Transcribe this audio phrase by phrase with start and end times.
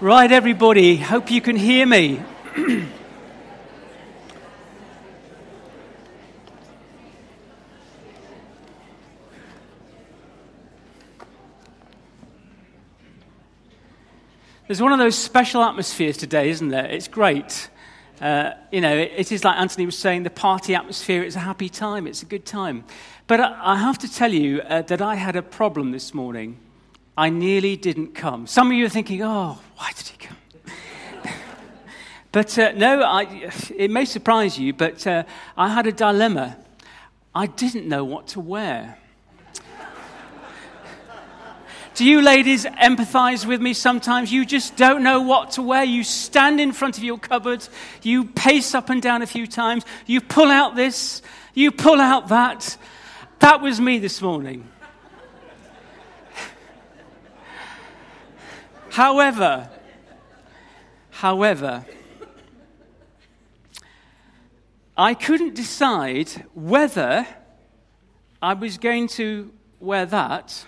[0.00, 2.20] Right, everybody, hope you can hear me.
[14.66, 16.86] There's one of those special atmospheres today, isn't there?
[16.86, 17.70] It's great.
[18.20, 21.40] Uh, you know, it, it is like Anthony was saying, the party atmosphere, it's a
[21.40, 22.84] happy time, it's a good time.
[23.28, 26.58] But I, I have to tell you uh, that I had a problem this morning.
[27.16, 28.46] I nearly didn't come.
[28.46, 30.36] Some of you are thinking, oh, why did he come?
[32.32, 35.24] but uh, no, I, it may surprise you, but uh,
[35.56, 36.58] I had a dilemma.
[37.34, 38.98] I didn't know what to wear.
[41.94, 44.30] Do you ladies empathize with me sometimes?
[44.30, 45.82] You just don't know what to wear.
[45.82, 47.66] You stand in front of your cupboard,
[48.02, 51.22] you pace up and down a few times, you pull out this,
[51.54, 52.76] you pull out that.
[53.38, 54.68] That was me this morning.
[58.96, 59.68] However,
[61.10, 61.84] however,
[64.96, 67.26] I couldn't decide whether
[68.40, 70.64] I was going to wear that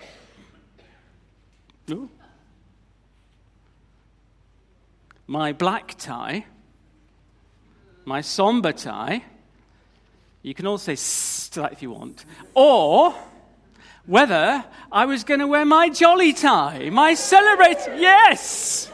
[1.91, 2.11] Ooh.
[5.27, 6.45] My black tie,
[8.05, 9.25] my somber tie,
[10.43, 10.95] you can all say
[11.55, 13.15] that if you want, or
[14.09, 18.91] whether I was going to wear my jolly tie, my celebrate, yes!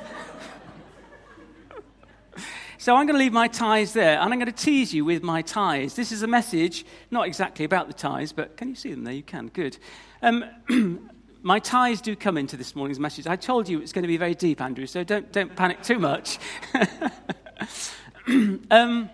[2.79, 5.23] So I'm going to leave my ties there, and I'm going to tease you with
[5.23, 5.95] my ties.
[5.95, 9.15] This is a message, not exactly about the ties, but can you see them there?
[9.15, 9.79] You can, good.
[10.21, 10.45] Um,
[11.43, 13.29] my ties do come into this morning's message.
[13.29, 16.01] I told you it's going to be very deep, Andrew, so don't, don't panic too
[16.01, 16.41] much.
[18.71, 19.09] um,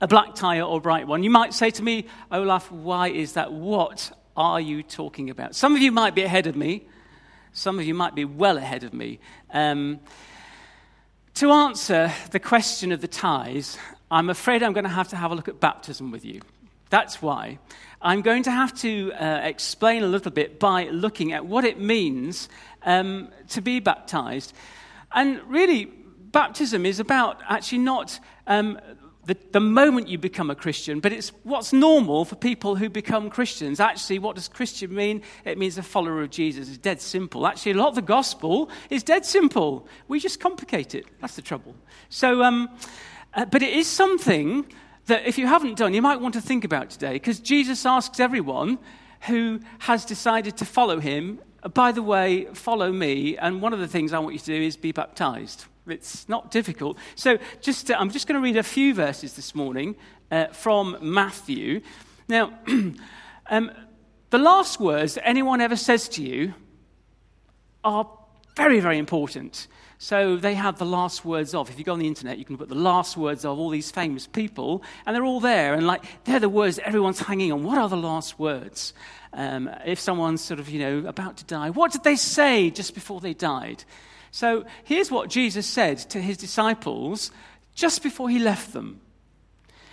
[0.00, 1.24] a black tie or a bright one.
[1.24, 3.52] You might say to me, Olaf, why is that?
[3.52, 5.54] What are you talking about?
[5.54, 6.86] Some of you might be ahead of me.
[7.52, 9.20] Some of you might be well ahead of me.
[9.52, 10.00] Um,
[11.34, 13.78] to answer the question of the ties,
[14.10, 16.40] I'm afraid I'm going to have to have a look at baptism with you.
[16.90, 17.58] That's why.
[18.02, 21.78] I'm going to have to uh, explain a little bit by looking at what it
[21.78, 22.48] means
[22.82, 24.52] um, to be baptized.
[25.12, 28.78] And really, baptism is about actually not um,
[29.24, 33.30] the, the, moment you become a Christian, but it's what's normal for people who become
[33.30, 33.78] Christians.
[33.78, 35.22] Actually, what does Christian mean?
[35.44, 36.68] It means a follower of Jesus.
[36.68, 37.46] It's dead simple.
[37.46, 39.86] Actually, a lot of the gospel is dead simple.
[40.08, 41.06] We just complicate it.
[41.20, 41.74] That's the trouble.
[42.08, 42.68] So, um,
[43.34, 44.66] uh, but it is something
[45.06, 48.18] that if you haven't done, you might want to think about today, because Jesus asks
[48.18, 48.78] everyone
[49.22, 51.38] who has decided to follow him,
[51.74, 53.36] by the way, follow me.
[53.36, 55.66] And one of the things I want you to do is be baptized.
[55.86, 56.96] It's not difficult.
[57.14, 59.96] So just, uh, I'm just going to read a few verses this morning
[60.30, 61.80] uh, from Matthew.
[62.28, 62.58] Now,
[63.50, 63.70] um,
[64.30, 66.54] the last words that anyone ever says to you
[67.82, 68.08] are
[68.56, 69.66] very, very important.
[69.98, 71.70] So they have the last words of.
[71.70, 73.90] If you go on the internet, you can put the last words of all these
[73.90, 75.74] famous people, and they're all there.
[75.74, 77.62] And like they're the words everyone's hanging on.
[77.62, 78.94] What are the last words?
[79.32, 82.94] Um, if someone's sort of you know about to die, what did they say just
[82.94, 83.84] before they died?
[84.32, 87.30] So here's what Jesus said to his disciples
[87.74, 89.00] just before he left them.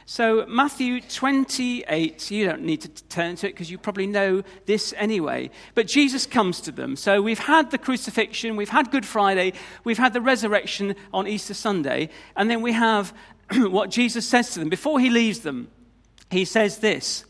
[0.06, 4.92] So, Matthew 28, you don't need to turn to it because you probably know this
[4.98, 5.52] anyway.
[5.76, 6.96] But Jesus comes to them.
[6.96, 11.54] So, we've had the crucifixion, we've had Good Friday, we've had the resurrection on Easter
[11.54, 13.14] Sunday, and then we have
[13.56, 15.70] what Jesus says to them before he leaves them.
[16.32, 17.24] He says this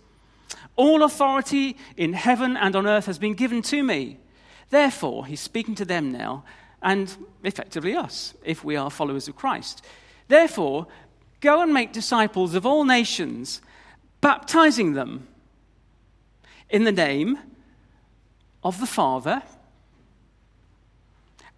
[0.77, 4.19] All authority in heaven and on earth has been given to me.
[4.69, 6.45] Therefore, he's speaking to them now,
[6.81, 9.83] and effectively us, if we are followers of Christ.
[10.27, 10.87] Therefore,
[11.41, 13.61] Go and make disciples of all nations,
[14.19, 15.27] baptizing them
[16.69, 17.39] in the name
[18.63, 19.41] of the Father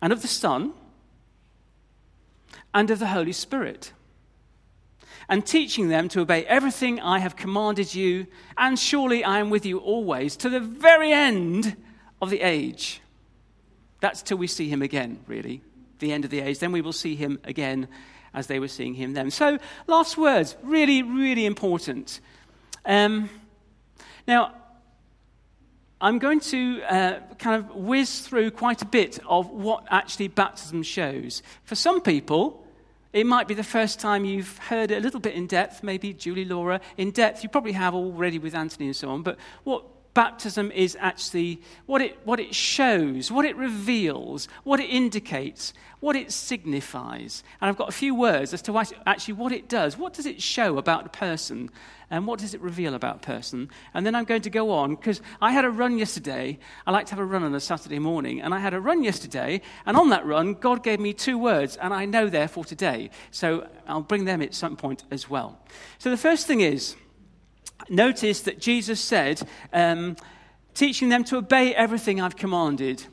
[0.02, 0.74] and of the Son
[2.74, 3.92] and of the Holy Spirit,
[5.28, 8.28] and teaching them to obey everything I have commanded you,
[8.58, 11.76] and surely I am with you always to the very end
[12.22, 13.02] of the age.
[14.02, 15.62] That's till we see him again, really,
[16.00, 16.60] the end of the age.
[16.60, 17.88] Then we will see him again
[18.34, 19.32] as they were seeing him then.
[19.32, 19.58] So,
[19.88, 22.20] last words, really, really important.
[22.86, 23.30] Um,
[24.28, 24.54] now,
[26.00, 30.82] I'm going to uh, kind of whiz through quite a bit of what actually baptism
[30.82, 31.44] shows.
[31.64, 32.66] For some people,
[33.14, 36.14] it might be the first time you've heard it a little bit in depth, maybe
[36.14, 37.44] Julie Laura, in depth.
[37.44, 39.22] You probably have already with Anthony and so on.
[39.22, 39.84] But what
[40.14, 46.16] baptism is actually what it, what it shows, what it reveals, what it indicates, what
[46.16, 47.44] it signifies.
[47.62, 49.98] And I've got a few words as to actually what it does.
[49.98, 51.70] What does it show about a person?
[52.10, 53.70] And what does it reveal about a person?
[53.94, 56.60] And then I'm going to go on because I had a run yesterday.
[56.86, 58.42] I like to have a run on a Saturday morning.
[58.42, 59.62] And I had a run yesterday.
[59.86, 61.78] And on that run, God gave me two words.
[61.78, 63.12] And I know they're for today.
[63.30, 65.58] So I'll bring them at some point as well.
[66.00, 66.96] So the first thing is,
[67.90, 69.42] notice that Jesus said,
[69.74, 70.16] um,
[70.74, 73.06] teaching them to obey everything I've commanded.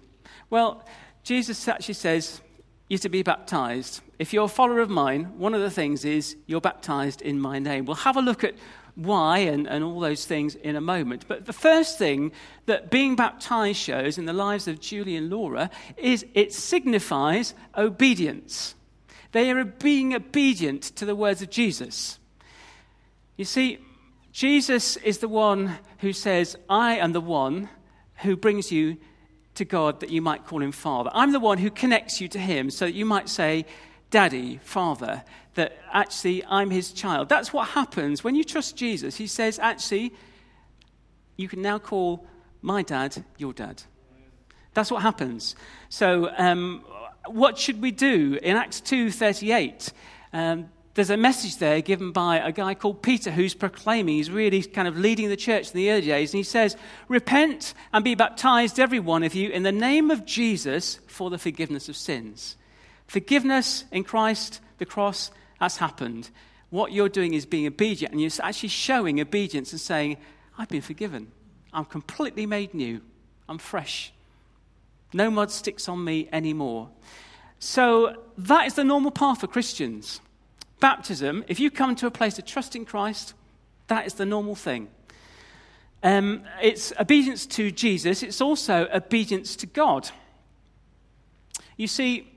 [0.50, 0.84] Well,
[1.22, 2.40] Jesus actually says,
[2.88, 4.00] you're to be baptized.
[4.18, 7.58] If you're a follower of mine, one of the things is you're baptized in my
[7.58, 7.84] name.
[7.84, 8.54] We'll have a look at
[8.94, 11.26] why and, and all those things in a moment.
[11.28, 12.32] But the first thing
[12.66, 18.74] that being baptized shows in the lives of Julie and Laura is it signifies obedience.
[19.32, 22.18] They are being obedient to the words of Jesus.
[23.36, 23.78] You see,
[24.38, 27.68] Jesus is the one who says, I am the one
[28.18, 28.96] who brings you
[29.56, 31.10] to God that you might call him Father.
[31.12, 33.66] I'm the one who connects you to him so that you might say,
[34.10, 35.24] Daddy, Father,
[35.54, 37.28] that actually I'm his child.
[37.28, 39.16] That's what happens when you trust Jesus.
[39.16, 40.14] He says, actually,
[41.36, 42.24] you can now call
[42.62, 43.82] my dad your dad.
[44.72, 45.56] That's what happens.
[45.88, 46.84] So, um,
[47.26, 48.38] what should we do?
[48.40, 49.92] In Acts 2:38,
[50.32, 54.62] um, there's a message there given by a guy called Peter who's proclaiming, he's really
[54.62, 56.32] kind of leading the church in the early days.
[56.32, 56.76] And he says,
[57.08, 61.38] Repent and be baptized, every one of you, in the name of Jesus for the
[61.38, 62.56] forgiveness of sins.
[63.06, 65.30] Forgiveness in Christ, the cross,
[65.60, 66.30] has happened.
[66.70, 70.18] What you're doing is being obedient, and you're actually showing obedience and saying,
[70.58, 71.30] I've been forgiven.
[71.72, 73.00] I'm completely made new.
[73.48, 74.12] I'm fresh.
[75.12, 76.90] No mud sticks on me anymore.
[77.58, 80.20] So that is the normal path for Christians.
[80.80, 83.34] Baptism, if you come to a place of trusting Christ,
[83.88, 84.88] that is the normal thing.
[86.02, 90.10] Um, it's obedience to Jesus, it's also obedience to God.
[91.76, 92.28] You see,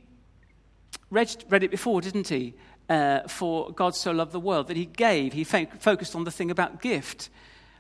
[1.10, 2.54] Reg read it before, didn't he?
[2.90, 5.34] Uh, for God so loved the world that he gave.
[5.34, 7.30] He focused on the thing about gift.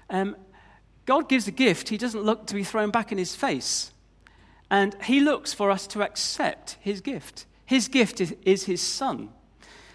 [0.10, 0.36] Um,
[1.06, 3.92] God gives a gift, he doesn't look to be thrown back in his face.
[4.69, 7.46] And he looks for us to accept his gift.
[7.66, 9.30] His gift is, is his son.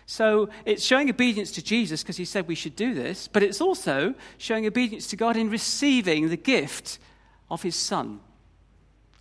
[0.07, 3.61] So it's showing obedience to Jesus because he said we should do this, but it's
[3.61, 6.99] also showing obedience to God in receiving the gift
[7.51, 8.21] of his Son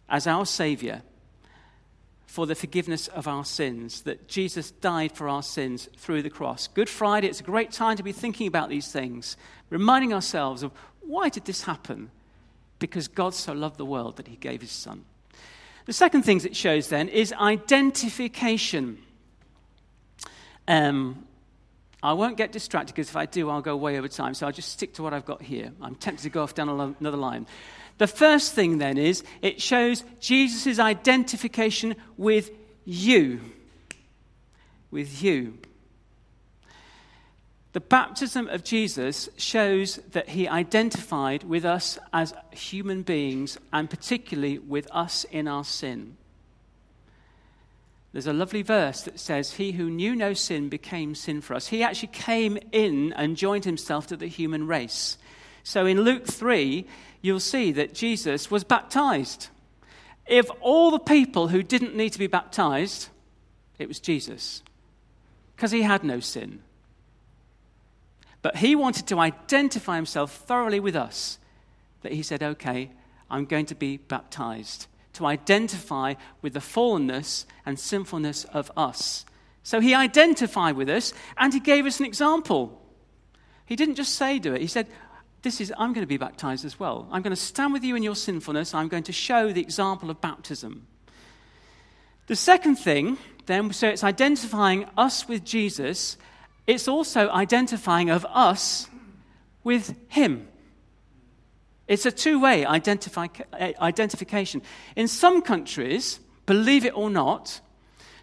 [0.08, 1.02] as our Savior
[2.28, 6.68] for the forgiveness of our sins, that Jesus died for our sins through the cross.
[6.68, 9.38] Good Friday, it's a great time to be thinking about these things,
[9.70, 10.72] reminding ourselves of
[11.02, 12.12] why did this happen?
[12.78, 15.06] Because God so loved the world that he gave his Son.
[15.86, 18.98] The second thing it shows then is identification.
[20.68, 21.26] Um,
[22.02, 24.34] I won't get distracted because if I do, I'll go way over time.
[24.36, 25.72] So I'll just stick to what I've got here.
[25.82, 27.48] I'm tempted to go off down another line.
[27.98, 32.52] The first thing then is it shows Jesus' identification with
[32.84, 33.42] you.
[34.92, 35.58] With you.
[37.74, 44.60] The baptism of Jesus shows that he identified with us as human beings and particularly
[44.60, 46.16] with us in our sin.
[48.16, 51.68] There's a lovely verse that says, He who knew no sin became sin for us.
[51.68, 55.18] He actually came in and joined himself to the human race.
[55.64, 56.86] So in Luke 3,
[57.22, 59.50] you'll see that Jesus was baptized.
[60.26, 63.10] If all the people who didn't need to be baptized,
[63.80, 64.64] it was Jesus,
[65.58, 66.62] because he had no sin.
[68.42, 71.38] But he wanted to identify himself thoroughly with us,
[72.02, 72.92] that he said, Okay,
[73.30, 79.26] I'm going to be baptized to identify with the fallenness and sinfulness of us.
[79.64, 82.82] So he identified with us and he gave us an example.
[83.66, 84.62] He didn't just say, do it.
[84.62, 84.88] He said,
[85.42, 87.08] This is, I'm going to be baptized as well.
[87.12, 88.74] I'm going to stand with you in your sinfulness.
[88.74, 90.88] I'm going to show the example of baptism.
[92.28, 96.18] The second thing, then, so it's identifying us with Jesus,
[96.68, 98.88] it's also identifying of us
[99.64, 100.48] with him.
[101.88, 104.62] It's a two way uh, identification.
[104.96, 107.62] In some countries, believe it or not,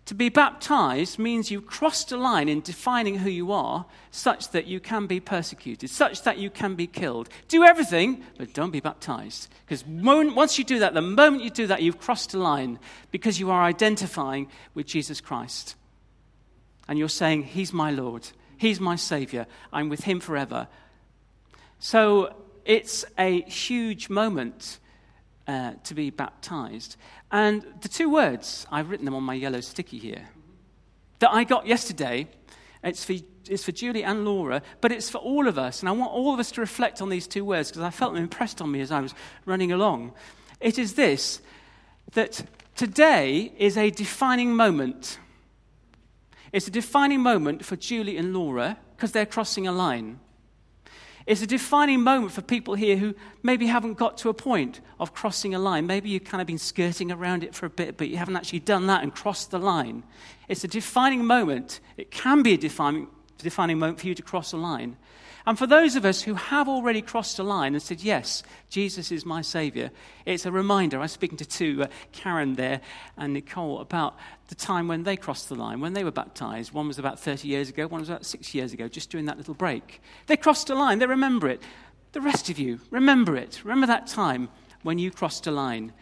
[0.07, 4.66] to be baptized means you crossed a line in defining who you are, such that
[4.66, 7.28] you can be persecuted, such that you can be killed.
[7.47, 9.49] Do everything, but don't be baptized.
[9.64, 12.81] Because once you do that, the moment you do that, you've crossed a line
[13.12, 15.76] because you are identifying with Jesus Christ.
[16.88, 20.66] And you're saying, He's my Lord, He's my Savior, I'm with Him forever.
[21.78, 24.78] So it's a huge moment
[25.47, 26.97] uh, to be baptized.
[27.31, 30.28] And the two words, I've written them on my yellow sticky here,
[31.19, 32.28] that I got yesterday,
[32.83, 33.14] it's for
[33.49, 35.81] it's for Julie and Laura, but it's for all of us.
[35.81, 38.14] And I want all of us to reflect on these two words because I felt
[38.14, 39.14] them impressed on me as I was
[39.47, 40.12] running along.
[40.61, 41.40] It is this
[42.12, 42.45] that
[42.76, 45.19] today is a defining moment.
[46.52, 50.21] It's a defining moment for Julie and Laura because they're crossing a line.
[51.26, 55.14] It's a defining moment for people here who maybe haven't got to a point of
[55.14, 55.86] crossing a line.
[55.86, 58.60] Maybe you've kind of been skirting around it for a bit, but you haven't actually
[58.60, 60.02] done that and crossed the line.
[60.48, 61.80] It's a defining moment.
[61.96, 64.96] It can be a defining, defining moment for you to cross a line.
[65.44, 69.11] And for those of us who have already crossed a line and said, Yes, Jesus
[69.11, 69.90] is my Savior,
[70.25, 70.99] it's a reminder.
[70.99, 72.80] I was speaking to two, uh, Karen there
[73.16, 74.16] and Nicole, about
[74.49, 76.72] the time when they crossed the line, when they were baptized.
[76.72, 79.37] One was about 30 years ago, one was about six years ago, just during that
[79.37, 80.00] little break.
[80.26, 81.62] They crossed a line, they remember it.
[82.12, 83.62] The rest of you, remember it.
[83.64, 84.49] Remember that time
[84.82, 85.92] when you crossed a line,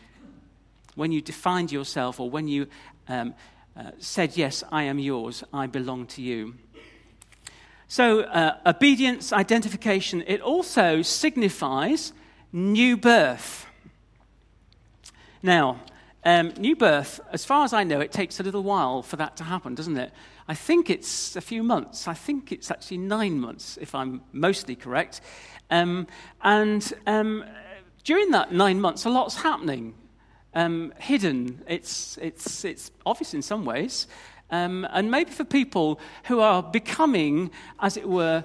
[0.97, 2.67] when you defined yourself, or when you
[3.09, 3.35] um,
[3.77, 6.55] uh, said, Yes, I am yours, I belong to you.
[7.93, 12.13] So, uh, obedience, identification, it also signifies
[12.53, 13.67] new birth.
[15.43, 15.81] Now,
[16.25, 19.37] um, new birth, as far as I know, it takes a little while for that
[19.39, 20.13] to happen, doesn't it?
[20.47, 22.07] I think it's a few months.
[22.07, 25.21] I think it's actually nine months, if I'm mostly correct.
[25.69, 26.07] Um,
[26.43, 27.45] and um,
[28.05, 29.95] during that nine months, a lot's happening.
[30.55, 31.63] Um, hidden.
[31.67, 34.07] It's, it's, it's obvious in some ways.
[34.51, 38.45] Um, and maybe for people who are becoming, as it were,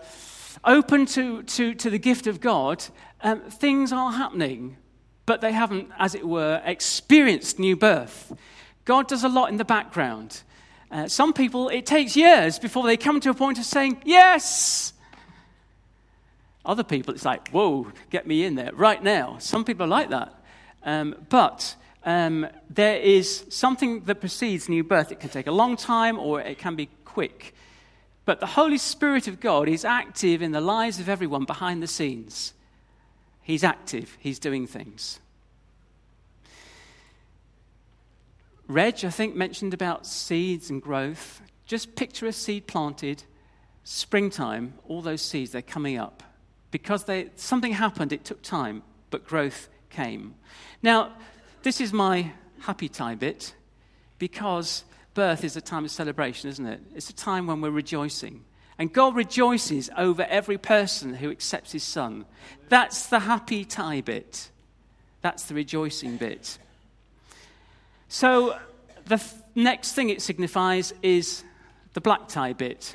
[0.64, 2.84] open to, to, to the gift of God,
[3.22, 4.78] um, things are happening,
[5.26, 8.34] but they haven't, as it were, experienced new birth.
[8.86, 10.44] God does a lot in the background.
[10.92, 14.94] Uh, some people, it takes years before they come to a point of saying, Yes!
[16.64, 19.38] Other people, it's like, Whoa, get me in there right now.
[19.40, 20.34] Some people are like that.
[20.84, 25.12] Um, but um, there is something that precedes new birth.
[25.12, 27.56] It can take a long time or it can be quick.
[28.26, 31.88] But the Holy Spirit of God is active in the lives of everyone behind the
[31.88, 32.54] scenes.
[33.42, 35.20] He's active, He's doing things.
[38.68, 41.42] Reg, I think, mentioned about seeds and growth.
[41.66, 43.24] Just picture a seed planted,
[43.84, 46.24] springtime, all those seeds, they're coming up.
[46.72, 48.82] Because they, something happened, it took time,
[49.12, 50.34] but growth came.
[50.82, 51.14] Now,
[51.66, 53.56] this is my happy time bit
[54.20, 54.84] because
[55.16, 56.80] birth is a time of celebration, isn't it?
[56.94, 58.46] It's a time when we're rejoicing.
[58.78, 62.26] And God rejoices over every person who accepts his son.
[62.70, 64.52] That's the happy tie bit.
[65.22, 66.60] That's the rejoicing bit.
[68.10, 68.60] So
[69.06, 71.44] the th- next thing it signifies is
[71.96, 72.94] the black tie bit.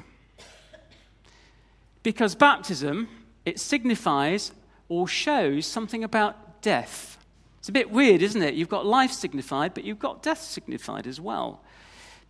[2.04, 3.08] Because baptism,
[3.44, 4.52] it signifies
[4.88, 7.16] or shows something about death.
[7.60, 8.54] It's a bit weird, isn't it?
[8.54, 11.62] You've got life signified, but you've got death signified as well.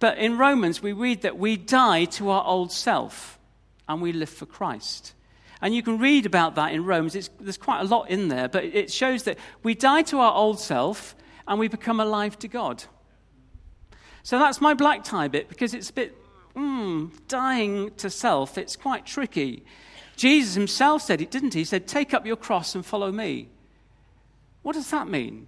[0.01, 3.39] But in Romans, we read that we die to our old self
[3.89, 5.15] and we live for Christ.
[5.63, 7.15] And you can read about that in Romans.
[7.15, 10.35] It's, there's quite a lot in there, but it shows that we die to our
[10.35, 11.15] old self
[11.47, 12.83] and we become alive to God.
[14.23, 16.17] So that's my black tie bit because it's a bit,
[16.57, 19.65] mm, dying to self, it's quite tricky.
[20.17, 21.61] Jesus himself said it, didn't he?
[21.61, 23.49] He said, Take up your cross and follow me.
[24.63, 25.47] What does that mean?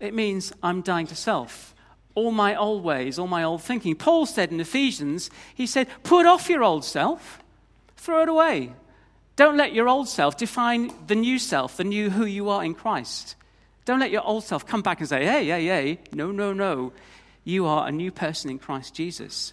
[0.00, 1.74] It means I'm dying to self.
[2.14, 3.96] All my old ways, all my old thinking.
[3.96, 7.42] Paul said in Ephesians, he said, put off your old self,
[7.96, 8.72] throw it away.
[9.36, 12.74] Don't let your old self define the new self, the new who you are in
[12.74, 13.34] Christ.
[13.84, 16.92] Don't let your old self come back and say, hey, hey, hey, no, no, no.
[17.42, 19.52] You are a new person in Christ Jesus.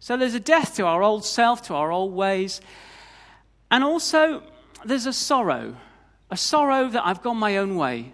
[0.00, 2.60] So there's a death to our old self, to our old ways.
[3.70, 4.42] And also,
[4.84, 5.76] there's a sorrow,
[6.30, 8.12] a sorrow that I've gone my own way.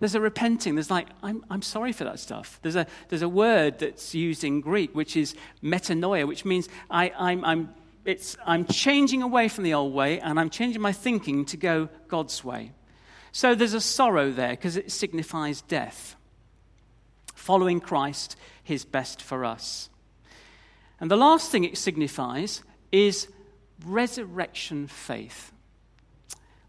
[0.00, 0.76] There's a repenting.
[0.76, 2.60] There's like, I'm, I'm sorry for that stuff.
[2.62, 7.12] There's a, there's a word that's used in Greek, which is metanoia, which means I,
[7.18, 7.74] I'm, I'm,
[8.04, 11.88] it's, I'm changing away from the old way and I'm changing my thinking to go
[12.06, 12.72] God's way.
[13.32, 16.14] So there's a sorrow there because it signifies death.
[17.34, 19.90] Following Christ, his best for us.
[21.00, 22.62] And the last thing it signifies
[22.92, 23.28] is
[23.84, 25.52] resurrection faith.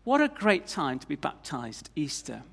[0.03, 2.43] What a great time to be baptized, Easter.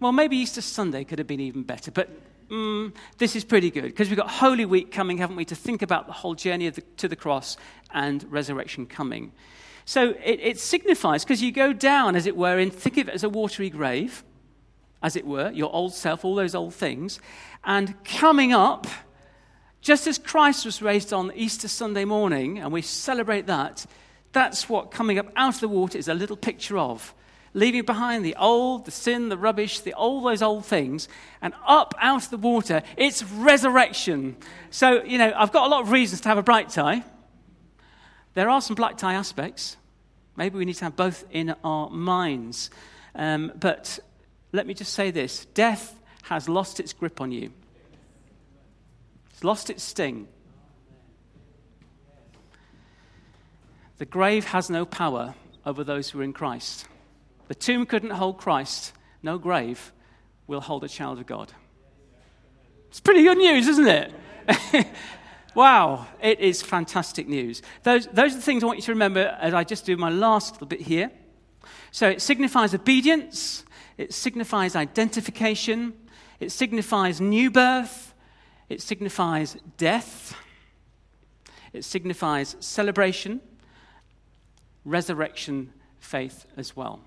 [0.00, 2.08] Well, maybe Easter Sunday could have been even better, but
[2.48, 5.82] mm, this is pretty good because we've got Holy Week coming, haven't we, to think
[5.82, 7.58] about the whole journey the, to the cross
[7.92, 9.30] and resurrection coming.
[9.84, 13.14] So it, it signifies, because you go down, as it were, and think of it
[13.14, 14.24] as a watery grave,
[15.02, 17.20] as it were, your old self, all those old things,
[17.64, 18.86] and coming up,
[19.82, 23.84] just as Christ was raised on Easter Sunday morning, and we celebrate that,
[24.32, 27.12] that's what coming up out of the water is a little picture of
[27.52, 31.08] leaving behind the old, the sin, the rubbish, the, all those old things,
[31.42, 34.36] and up out of the water, it's resurrection.
[34.70, 37.04] So, you know, I've got a lot of reasons to have a bright tie.
[38.34, 39.76] There are some black tie aspects.
[40.36, 42.70] Maybe we need to have both in our minds.
[43.14, 43.98] Um, but
[44.52, 47.52] let me just say this death has lost its grip on you,
[49.30, 50.28] it's lost its sting.
[53.98, 55.34] The grave has no power
[55.66, 56.86] over those who are in Christ.
[57.50, 58.92] The tomb couldn't hold Christ,
[59.24, 59.90] no grave
[60.46, 61.52] will hold a child of God.
[62.90, 64.12] It's pretty good news, isn't it?
[65.56, 67.60] wow, it is fantastic news.
[67.82, 70.10] Those, those are the things I want you to remember as I just do my
[70.10, 71.10] last little bit here.
[71.90, 73.64] So it signifies obedience,
[73.98, 75.94] it signifies identification,
[76.38, 78.14] it signifies new birth,
[78.68, 80.36] it signifies death,
[81.72, 83.40] it signifies celebration,
[84.84, 87.00] resurrection, faith as well.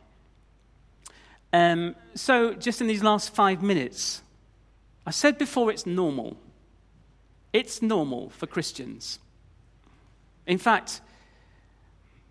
[1.54, 4.24] Um, so, just in these last five minutes,
[5.06, 6.36] I said before it's normal.
[7.54, 9.20] It's normal for Christians.
[10.48, 11.00] In fact,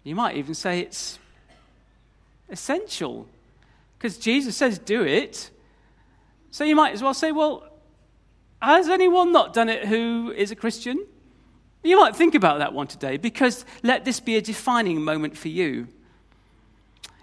[0.03, 1.21] you might even say it's
[2.51, 3.27] essential
[3.97, 5.51] because Jesus says do it.
[6.51, 7.69] So you might as well say, well,
[8.61, 11.07] has anyone not done it who is a Christian?
[11.85, 15.49] You might think about that one today because let this be a defining moment for
[15.49, 15.89] you.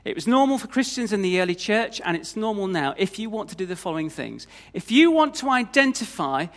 [0.06, 3.30] It was normal for Christians in the early church, and it's normal now if you
[3.30, 4.48] want to do the following things.
[4.74, 6.48] If you want to identify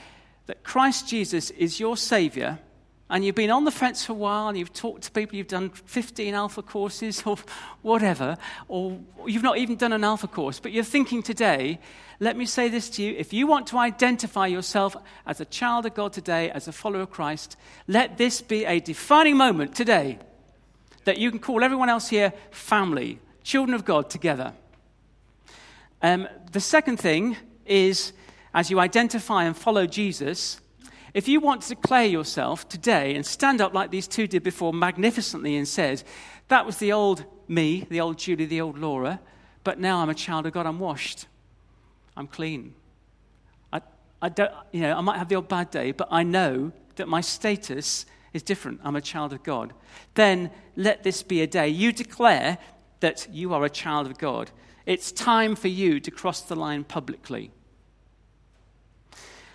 [0.47, 2.59] that Christ Jesus is your Savior,
[3.11, 5.49] and you've been on the fence for a while, and you've talked to people, you've
[5.49, 7.37] done 15 alpha courses or
[7.83, 11.79] whatever, or you've not even done an alpha course, but you're thinking today,
[12.21, 13.15] let me say this to you.
[13.19, 14.97] If you want to identify yourself
[15.27, 17.57] as a child of God today, as a follower of Christ,
[17.89, 20.19] let this be a defining moment today
[21.05, 24.53] that you can call everyone else here family, children of God together.
[26.01, 28.13] Um, the second thing is
[28.55, 30.61] as you identify and follow Jesus,
[31.15, 34.73] if you want to declare yourself today and stand up like these two did before
[34.73, 36.03] magnificently and said,
[36.49, 39.21] That was the old me, the old Julie, the old Laura,
[39.65, 41.27] but now I'm a child of God, I'm washed,
[42.17, 42.75] I'm clean.
[43.73, 43.81] I,
[44.21, 47.09] I, don't, you know, I might have the old bad day, but I know that
[47.09, 48.81] my status is different.
[48.83, 49.73] I'm a child of God.
[50.15, 52.59] Then let this be a day you declare
[53.03, 54.51] that you are a child of God.
[54.87, 57.51] It's time for you to cross the line publicly.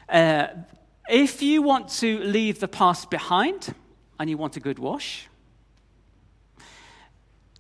[0.08, 0.48] Uh,
[1.10, 3.74] if you want to leave the past behind
[4.20, 5.28] and you want a good wash,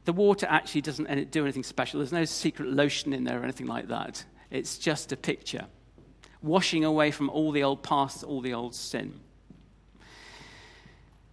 [0.05, 1.99] the water actually doesn't do anything special.
[1.99, 4.23] There's no secret lotion in there or anything like that.
[4.51, 5.65] It's just a picture.
[6.41, 9.19] Washing away from all the old past, all the old sin.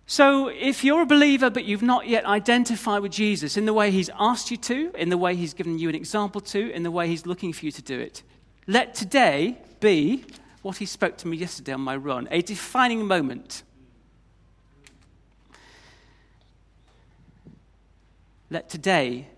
[0.07, 3.91] So, if you're a believer but you've not yet identified with Jesus in the way
[3.91, 6.91] he's asked you to, in the way he's given you an example to, in the
[6.91, 8.23] way he's looking for you to do it,
[8.67, 10.25] let today be
[10.61, 13.63] what he spoke to me yesterday on my run a defining moment.
[18.51, 19.29] Let today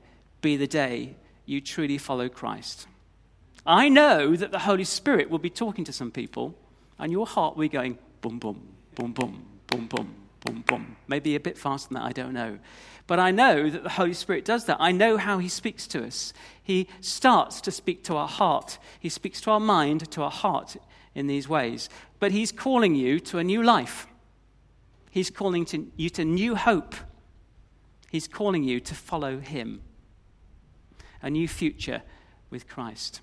[0.40, 1.14] be the day
[1.46, 2.88] you truly follow Christ.
[3.64, 6.56] I know that the Holy Spirit will be talking to some people,
[6.98, 8.60] and your heart will be going boom, boom,
[8.96, 10.96] boom, boom, boom, boom boom, boom.
[11.08, 12.58] Maybe a bit faster than that, I don't know.
[13.06, 14.78] But I know that the Holy Spirit does that.
[14.80, 16.32] I know how He speaks to us.
[16.62, 20.76] He starts to speak to our heart, He speaks to our mind, to our heart
[21.14, 21.88] in these ways.
[22.18, 24.06] But He's calling you to a new life,
[25.10, 26.94] He's calling to, you to new hope.
[28.10, 29.82] He's calling you to follow Him,
[31.22, 32.02] a new future
[32.50, 33.20] with Christ.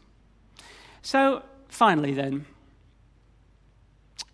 [1.01, 2.45] So, finally, then,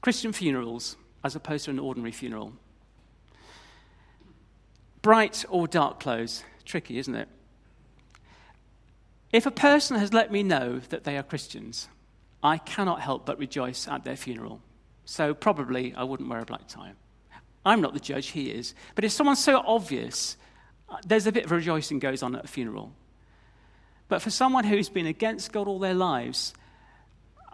[0.02, 2.54] Christian funerals as opposed to an ordinary funeral.
[5.02, 6.44] Bright or dark clothes.
[6.66, 7.28] Tricky, isn't it?
[9.32, 11.88] If a person has let me know that they are Christians,
[12.44, 14.62] I cannot help but rejoice at their funeral.
[15.06, 16.94] So probably I wouldn't wear a black tie.
[17.66, 18.74] I'm not the judge, he is.
[18.96, 20.38] But if someone's so obvious,
[21.06, 22.94] there's a bit of rejoicing goes on at a funeral.
[24.08, 26.54] But for someone who's been against God all their lives,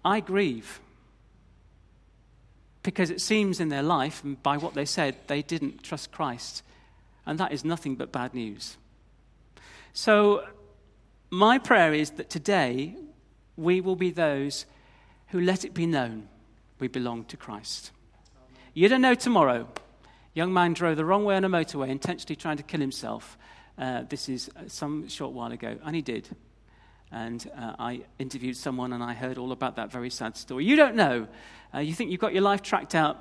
[0.03, 0.79] I grieve.
[2.84, 6.63] Because it seems in their life, and by what they said, they didn't trust Christ.
[7.25, 8.77] And that is nothing but bad news.
[9.93, 10.45] So,
[11.29, 12.95] my prayer is that today
[13.57, 14.65] we will be those
[15.27, 16.27] who let it be known
[16.79, 17.91] we belong to Christ.
[18.73, 19.67] You don't know tomorrow.
[20.33, 23.38] Young man drove the wrong way on a motorway, intentionally trying to kill himself.
[23.77, 26.27] Uh, this is uh, some short while ago, and he did.
[27.11, 30.65] And uh, I interviewed someone, and I heard all about that very sad story.
[30.65, 31.27] You don't know.
[31.73, 33.17] Uh, you think you've got your life tracked out.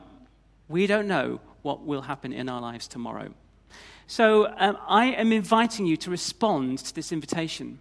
[0.69, 3.33] We don't know what will happen in our lives tomorrow.
[4.07, 7.79] So um, I am inviting you to respond to this invitation.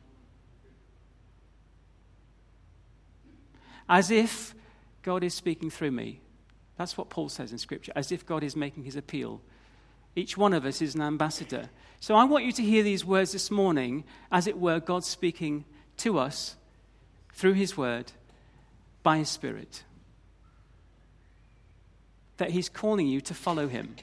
[3.89, 4.55] As if
[5.01, 6.21] God is speaking through me.
[6.77, 9.41] That's what Paul says in Scripture, as if God is making his appeal.
[10.15, 11.69] Each one of us is an ambassador.
[11.99, 15.65] So I want you to hear these words this morning, as it were, God speaking
[15.97, 16.55] to us
[17.33, 18.11] through His Word
[19.01, 19.83] by His Spirit.
[22.37, 23.95] That He's calling you to follow Him.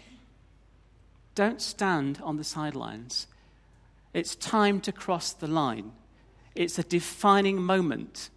[1.35, 3.27] Don't stand on the sidelines.
[4.13, 5.93] It's time to cross the line.
[6.55, 8.31] It's a defining moment.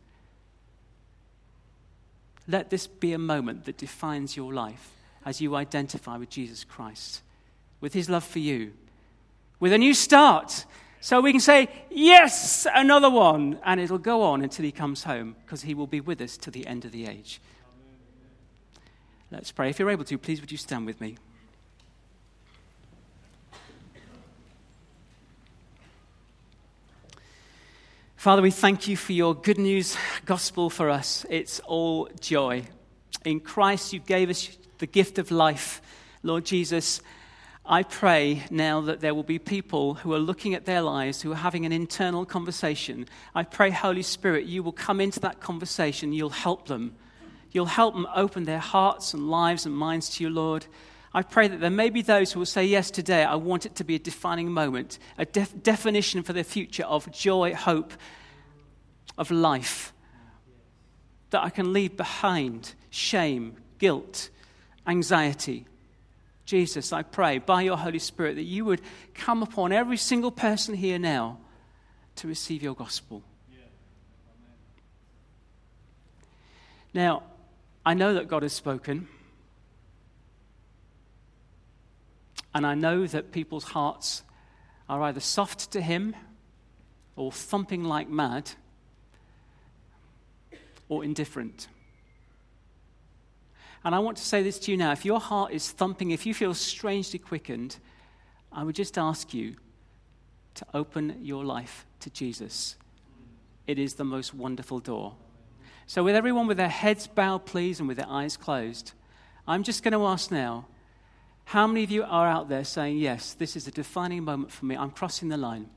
[2.47, 4.91] Let this be a moment that defines your life
[5.25, 7.21] as you identify with Jesus Christ,
[7.79, 8.73] with his love for you,
[9.59, 10.65] with a new start.
[10.99, 13.59] So we can say, Yes, another one.
[13.63, 16.51] And it'll go on until he comes home because he will be with us to
[16.51, 17.41] the end of the age.
[19.31, 19.69] Let's pray.
[19.69, 21.17] If you're able to, please would you stand with me?
[28.23, 31.25] Father, we thank you for your good news gospel for us.
[31.29, 32.63] It's all joy.
[33.25, 35.81] In Christ, you gave us the gift of life.
[36.23, 37.01] Lord Jesus,
[37.65, 41.33] I pray now that there will be people who are looking at their lives, who
[41.33, 43.07] are having an internal conversation.
[43.35, 46.13] I pray, Holy Spirit, you will come into that conversation.
[46.13, 46.95] You'll help them.
[47.51, 50.65] You'll help them open their hearts and lives and minds to you, Lord.
[51.13, 53.75] I pray that there may be those who will say, Yes, today I want it
[53.75, 57.93] to be a defining moment, a def- definition for the future of joy, hope,
[59.17, 59.93] of life.
[61.29, 64.29] That I can leave behind shame, guilt,
[64.87, 65.65] anxiety.
[66.45, 68.81] Jesus, I pray by your Holy Spirit that you would
[69.13, 71.37] come upon every single person here now
[72.17, 73.23] to receive your gospel.
[76.93, 77.23] Now,
[77.85, 79.07] I know that God has spoken.
[82.53, 84.23] And I know that people's hearts
[84.87, 86.15] are either soft to Him
[87.15, 88.51] or thumping like mad
[90.89, 91.67] or indifferent.
[93.83, 94.91] And I want to say this to you now.
[94.91, 97.77] If your heart is thumping, if you feel strangely quickened,
[98.51, 99.55] I would just ask you
[100.55, 102.75] to open your life to Jesus.
[103.65, 105.15] It is the most wonderful door.
[105.85, 108.93] So, with everyone with their heads bowed, please, and with their eyes closed,
[109.47, 110.67] I'm just going to ask now
[111.45, 114.65] how many of you are out there saying, Yes, this is a defining moment for
[114.65, 114.75] me?
[114.75, 115.69] I'm crossing the line.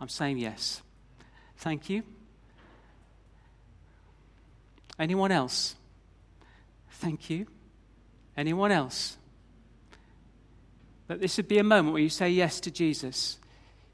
[0.00, 0.82] I'm saying yes.
[1.56, 2.02] Thank you.
[4.98, 5.76] Anyone else?
[6.90, 7.46] Thank you.
[8.36, 9.16] Anyone else?
[11.06, 13.38] That this would be a moment where you say yes to Jesus.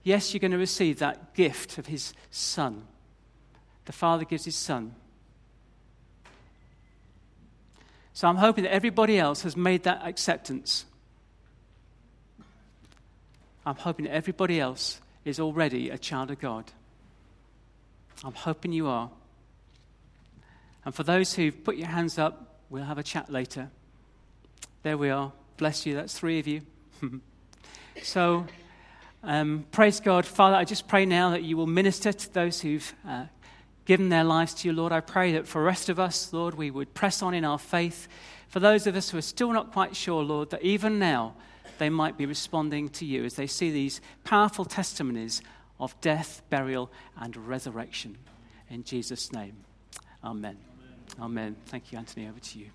[0.03, 2.87] Yes, you're going to receive that gift of his Son.
[3.85, 4.95] The Father gives his Son.
[8.13, 10.85] So I'm hoping that everybody else has made that acceptance.
[13.71, 16.65] I'm hoping everybody else is already a child of God.
[18.25, 19.09] I'm hoping you are.
[20.85, 23.71] And for those who've put your hands up, we'll have a chat later.
[24.83, 25.31] There we are.
[25.57, 25.95] Bless you.
[25.95, 26.63] That's three of you.
[28.03, 28.45] so,
[29.23, 30.27] um, praise God.
[30.27, 33.27] Father, I just pray now that you will minister to those who've uh,
[33.85, 34.91] given their lives to you, Lord.
[34.91, 37.59] I pray that for the rest of us, Lord, we would press on in our
[37.59, 38.09] faith.
[38.49, 41.37] For those of us who are still not quite sure, Lord, that even now
[41.81, 45.41] they might be responding to you as they see these powerful testimonies
[45.81, 48.19] of death, burial, and resurrection.
[48.69, 49.57] In Jesus' name,
[50.23, 50.59] amen.
[51.19, 51.57] Amen.
[51.67, 52.29] Thank you, Anthony.
[52.29, 52.67] Over to you.